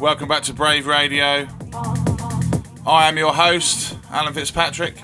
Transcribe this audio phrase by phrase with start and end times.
[0.00, 1.46] Welcome back to Brave Radio.
[2.86, 4.94] I am your host, Alan Fitzpatrick.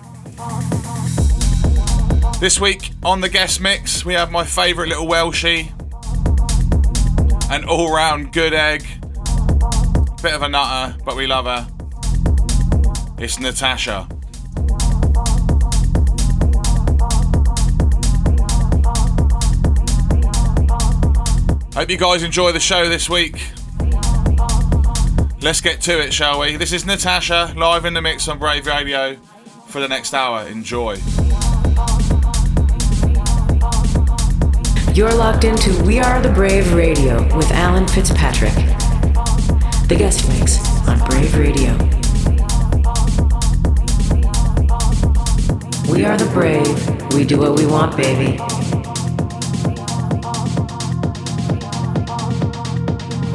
[2.41, 5.71] This week on the guest mix, we have my favourite little Welshie,
[7.51, 8.83] an all round good egg,
[10.23, 11.69] bit of a nutter, but we love her.
[13.19, 14.09] It's Natasha.
[21.75, 23.41] Hope you guys enjoy the show this week.
[25.43, 26.55] Let's get to it, shall we?
[26.55, 29.17] This is Natasha live in the mix on Brave Radio
[29.67, 30.47] for the next hour.
[30.47, 30.99] Enjoy.
[34.95, 38.55] You're locked into We Are the Brave Radio with Alan Fitzpatrick.
[39.89, 41.73] The guest mix on Brave Radio.
[45.93, 47.15] We are the brave.
[47.15, 48.39] We do what we want, baby.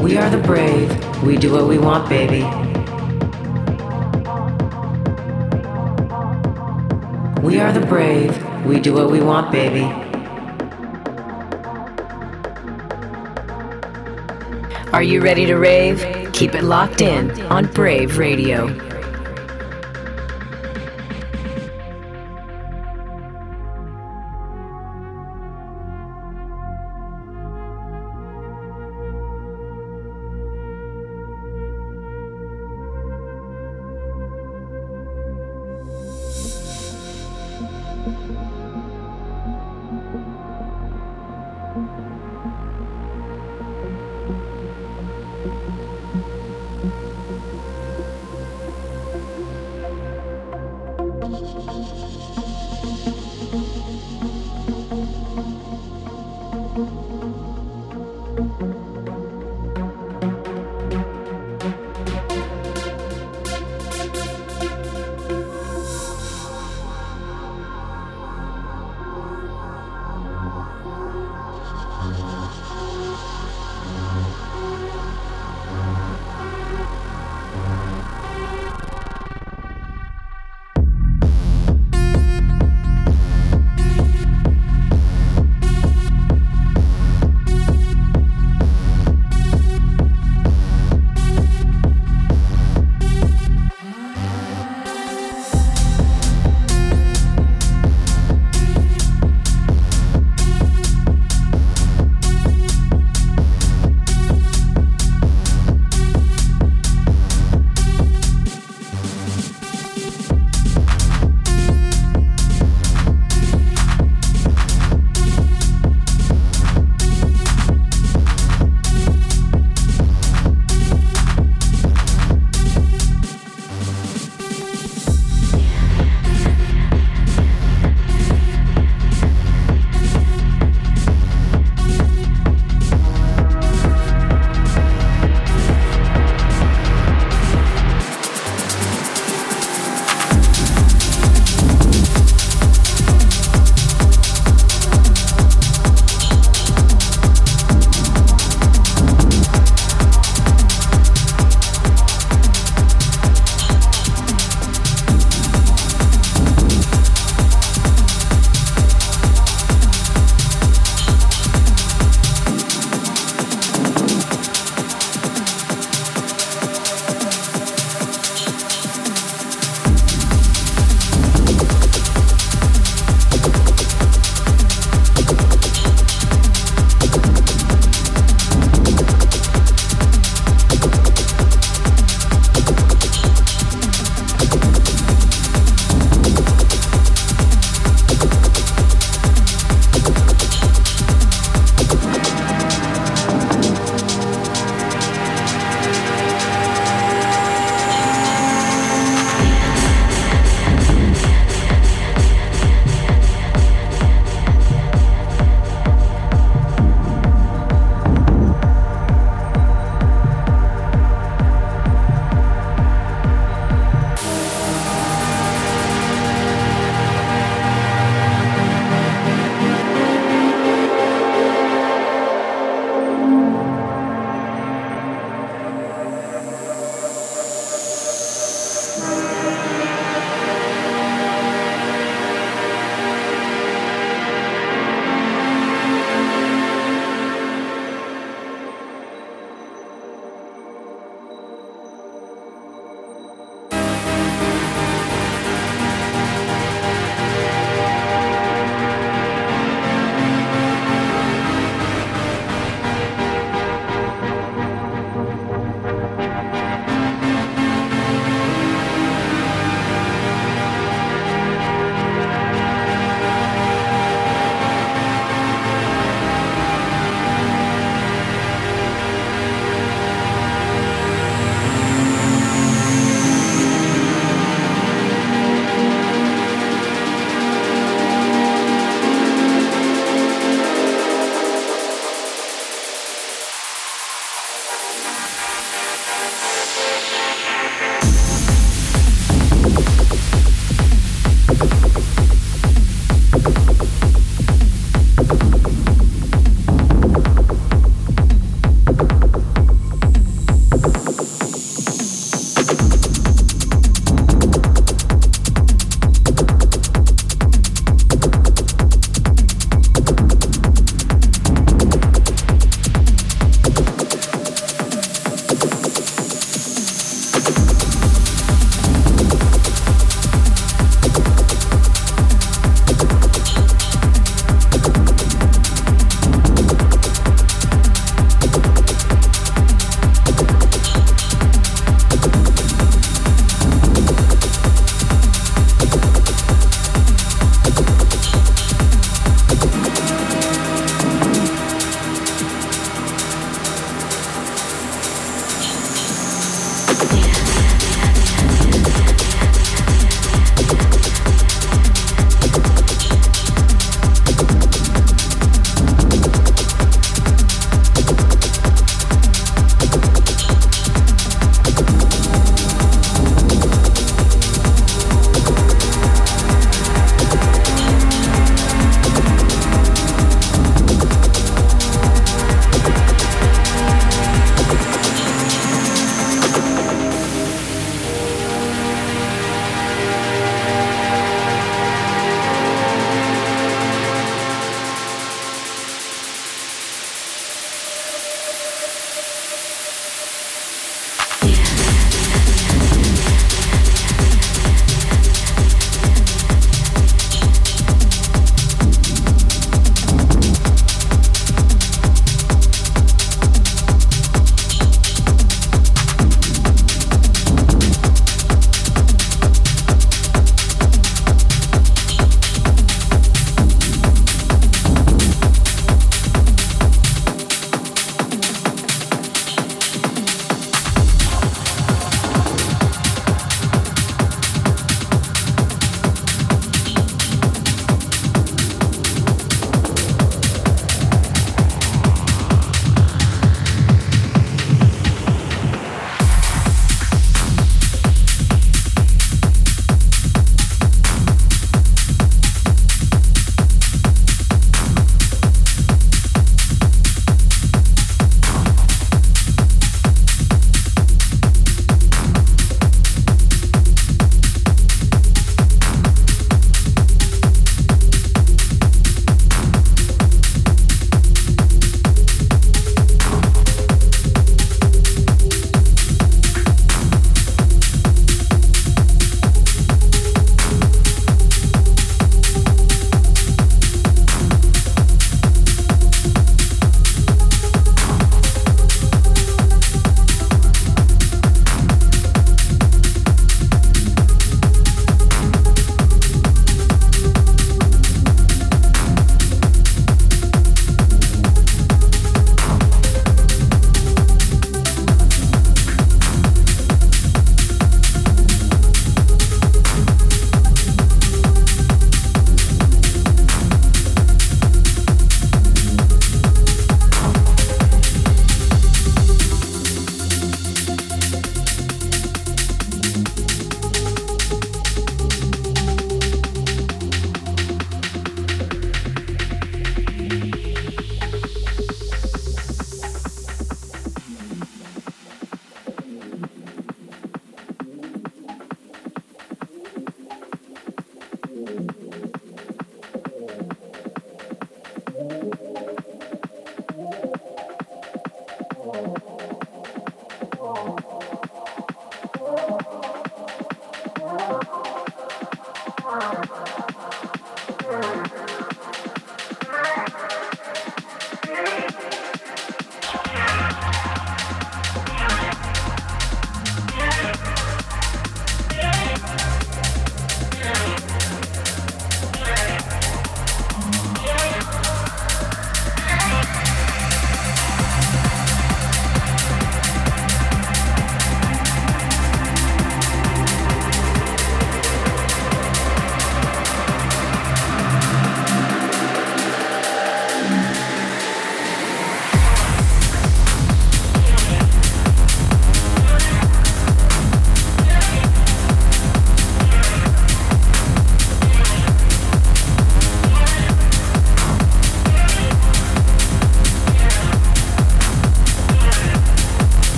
[0.00, 1.05] We are the brave.
[1.24, 2.42] We do what we want, baby.
[7.42, 8.64] We are the brave.
[8.64, 9.84] We do what we want, baby.
[14.92, 16.32] Are you ready to rave?
[16.32, 18.85] Keep it locked in on Brave Radio.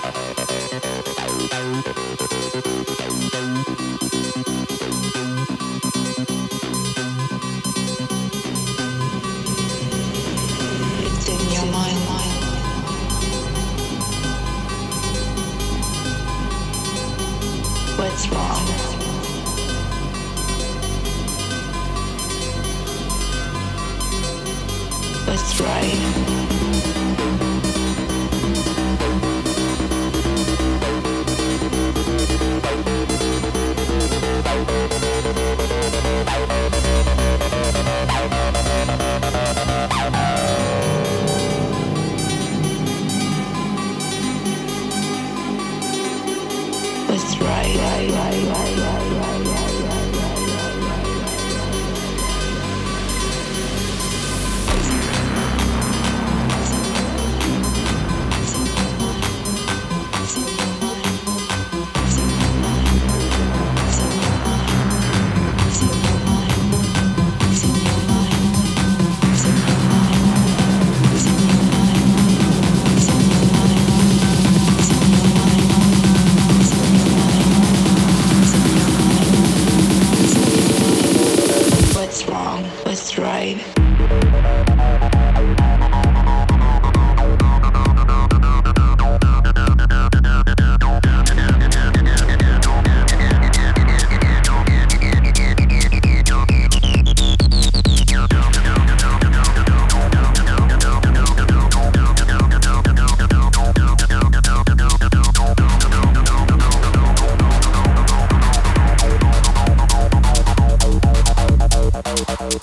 [0.00, 0.43] Bye.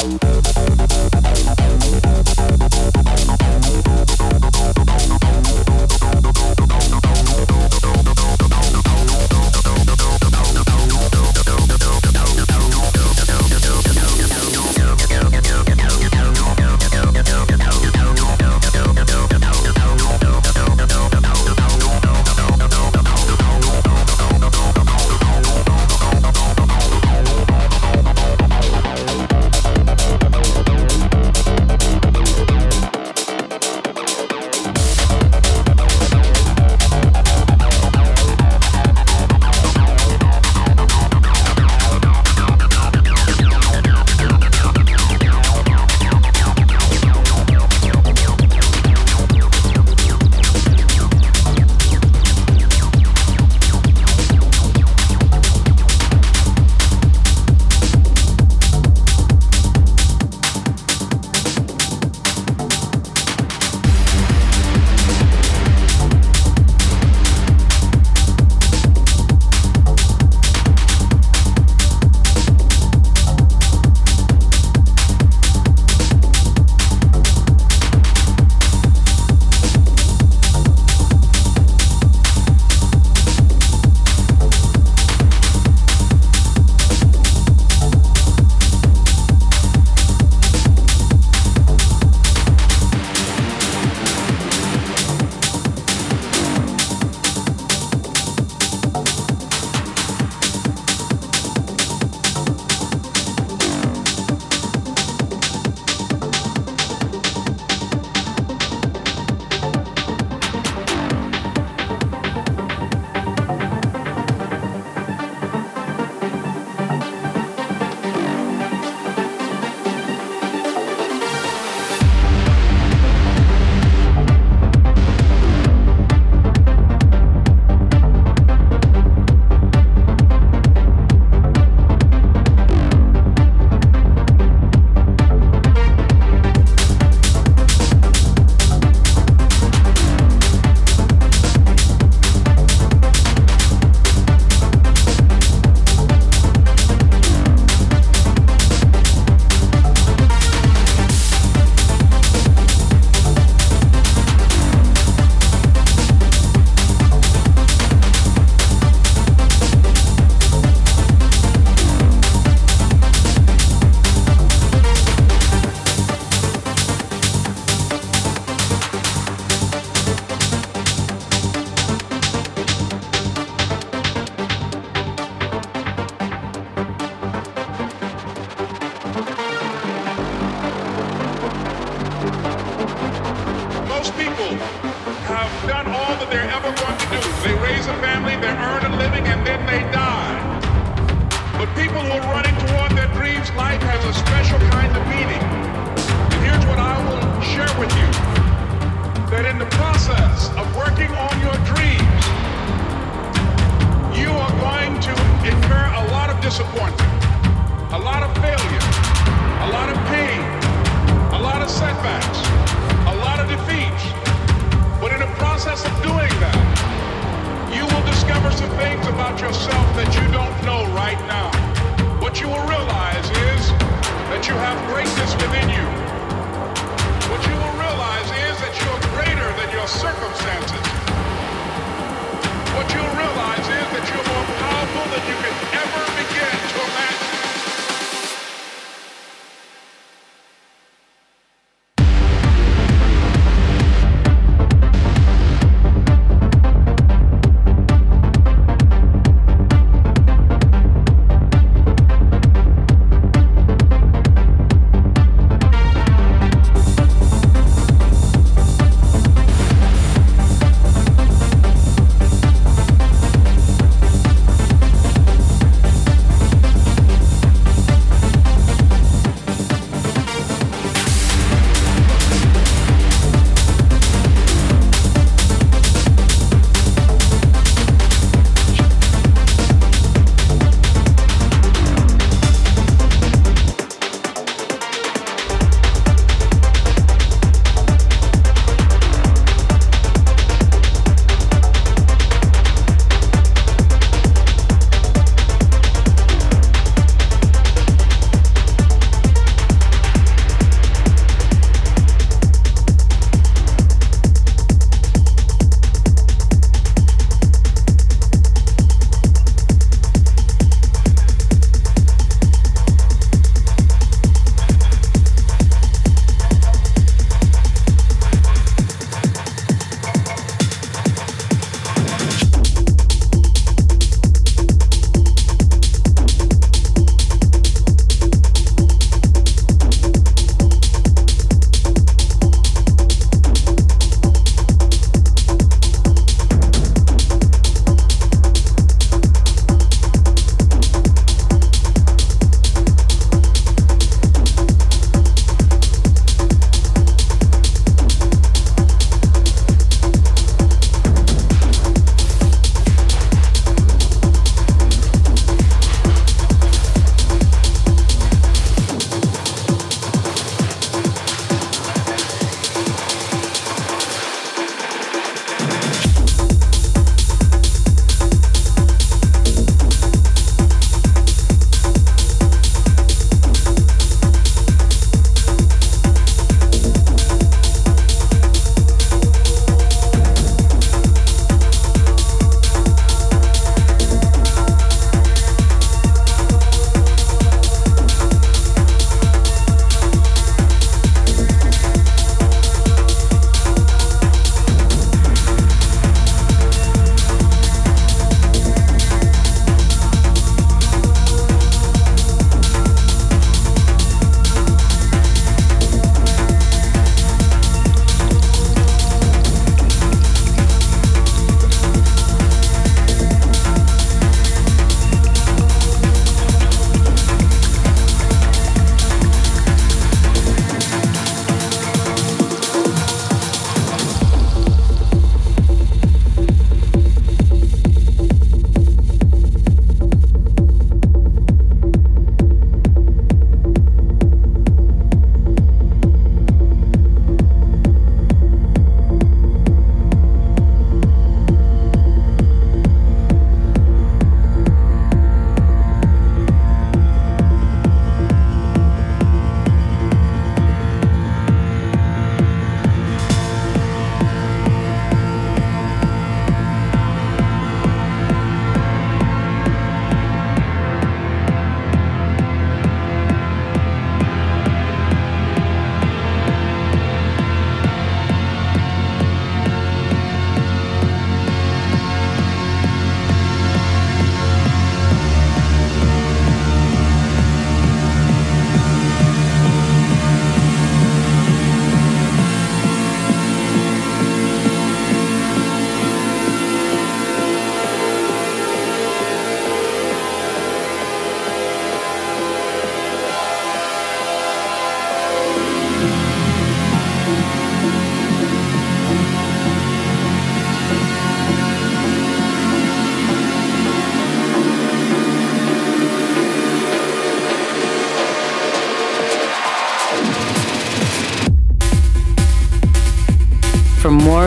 [0.04, 1.11] Música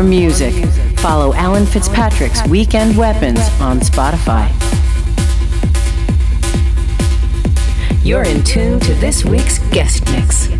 [0.08, 0.54] music,
[0.98, 4.50] follow Alan Fitzpatrick's Weekend Weapons on Spotify.
[8.04, 10.53] You're in tune to this week's guest mix.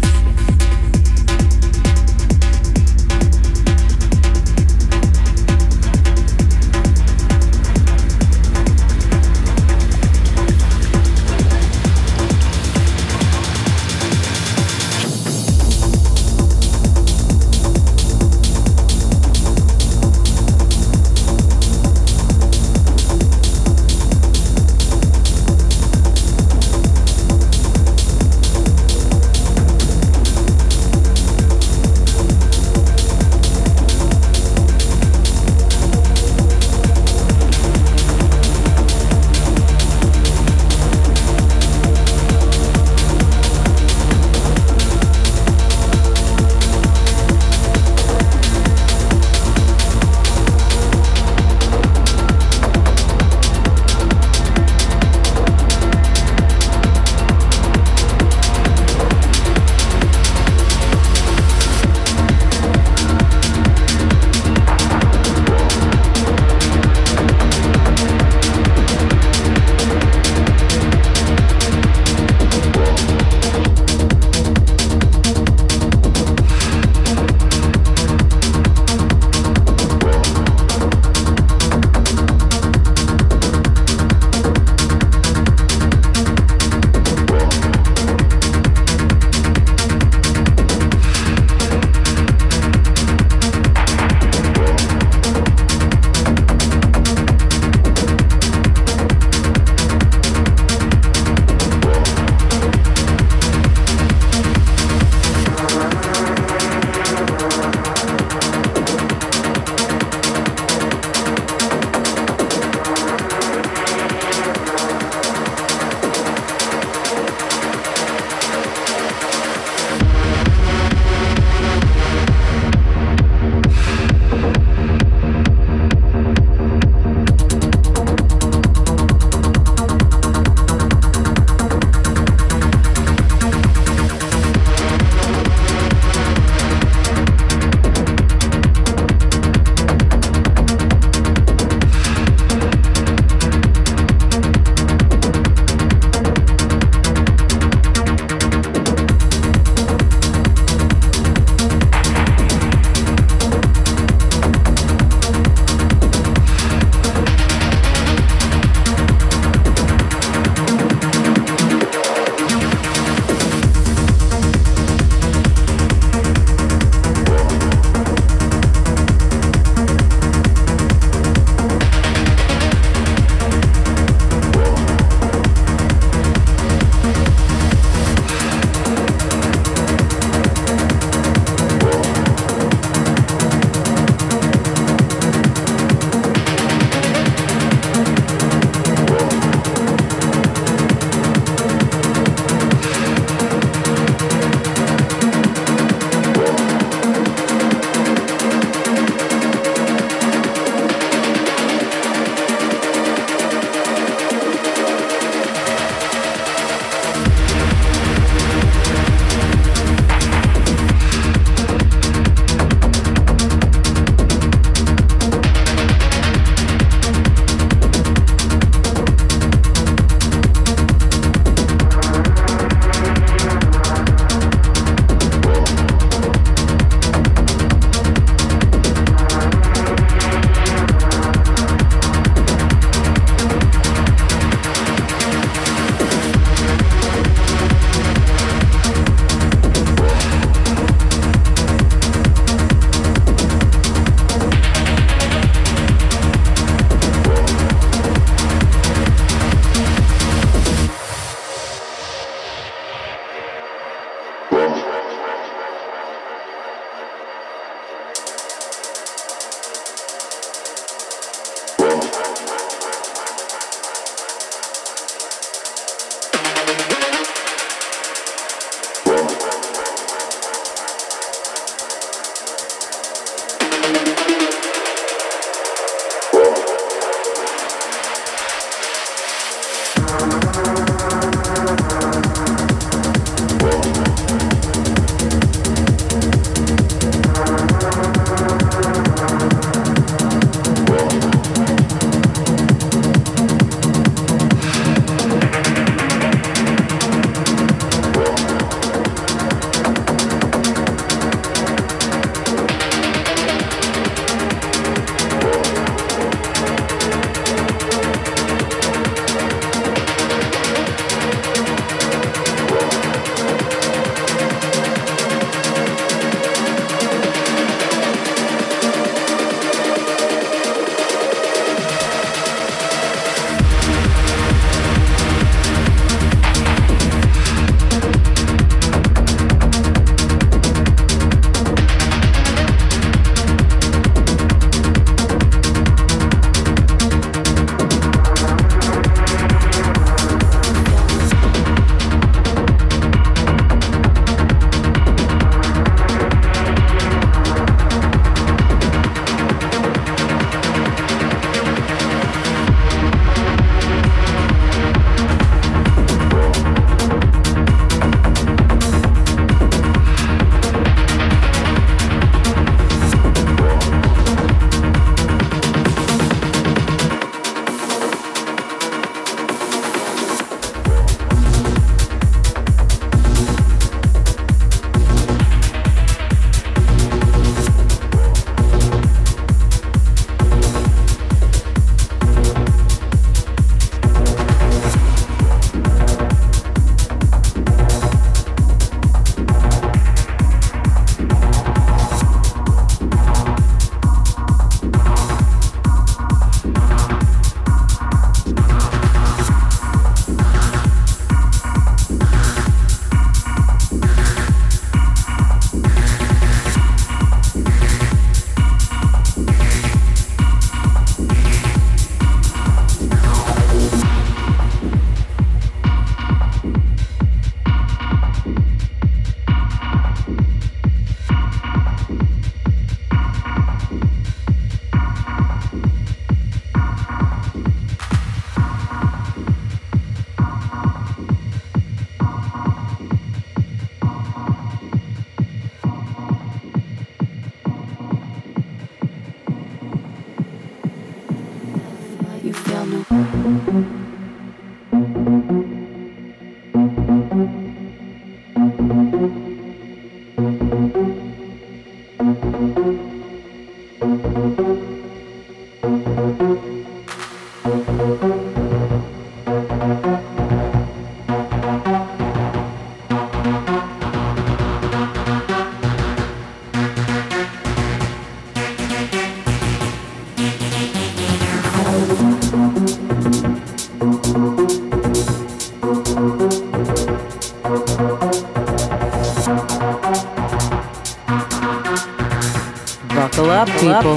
[483.84, 484.16] People.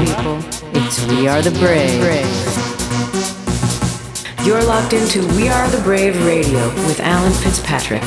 [0.73, 2.01] It's We Are the Brave.
[4.45, 8.01] You're locked into We Are the Brave Radio with Alan Fitzpatrick.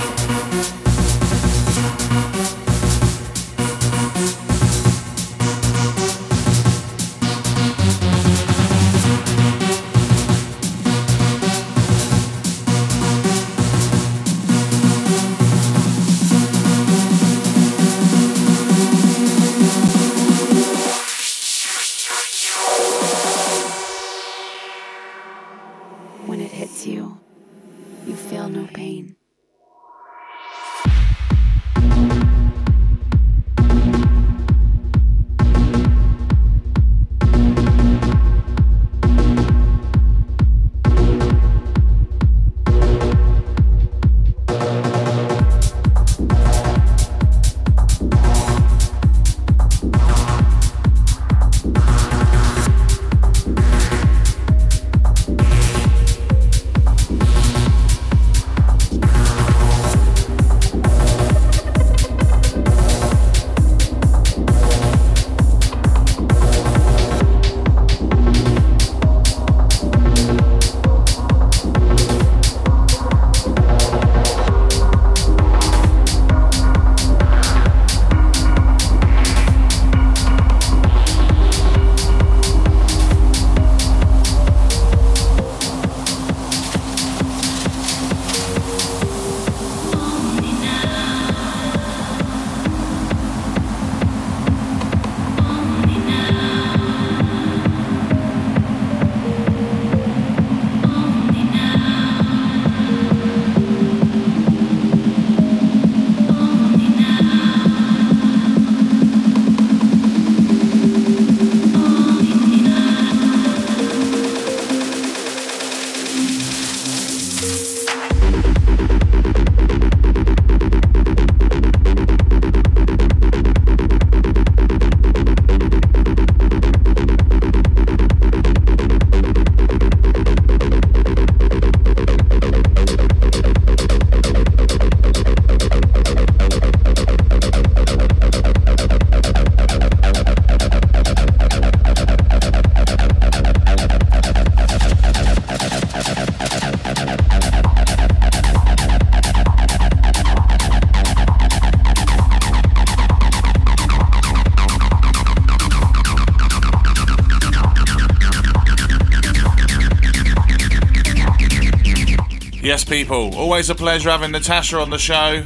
[163.10, 163.34] People.
[163.34, 165.42] Always a pleasure having Natasha on the show.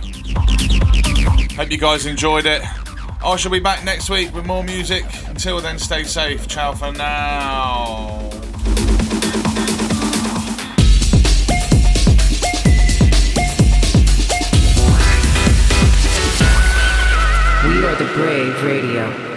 [1.57, 2.61] Hope you guys enjoyed it.
[3.23, 5.05] Oh, I shall be back next week with more music.
[5.29, 6.47] Until then, stay safe.
[6.47, 8.19] Ciao for now.
[17.67, 19.34] We are the Brave Radio.